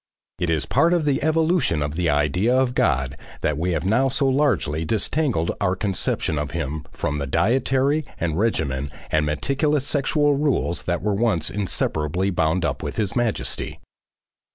It 0.41 0.49
is 0.49 0.65
part 0.65 0.93
of 0.95 1.05
the 1.05 1.21
evolution 1.21 1.83
of 1.83 1.93
the 1.93 2.09
idea 2.09 2.57
of 2.57 2.73
God 2.73 3.15
that 3.41 3.55
we 3.55 3.73
have 3.73 3.85
now 3.85 4.09
so 4.09 4.25
largely 4.27 4.83
disentangled 4.83 5.51
our 5.61 5.75
conception 5.75 6.39
of 6.39 6.49
him 6.57 6.85
from 6.91 7.19
the 7.19 7.27
dietary 7.27 8.03
and 8.19 8.35
regimen 8.35 8.89
and 9.11 9.27
meticulous 9.27 9.85
sexual 9.85 10.33
rules 10.33 10.85
that 10.85 11.03
were 11.03 11.13
once 11.13 11.51
inseparably 11.51 12.31
bound 12.31 12.65
up 12.65 12.81
with 12.81 12.95
his 12.95 13.15
majesty. 13.15 13.79